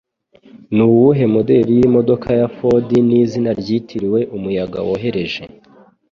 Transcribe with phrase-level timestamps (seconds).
[0.75, 5.43] Nuwuhe Moderi Yimodoka ya Ford Nizina Ryitiriwe Umuyaga woroheje